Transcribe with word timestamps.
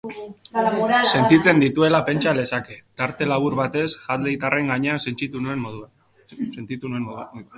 Sentitzen 1.09 1.59
dituela 1.63 1.99
pentsa 2.07 2.33
lezake, 2.37 2.77
tarte 3.01 3.27
labur 3.33 3.57
batez 3.61 3.85
Hadleytarren 4.07 4.73
gainean 4.75 5.05
sentitu 5.07 5.45
nuen 5.49 7.01
moduan. 7.07 7.49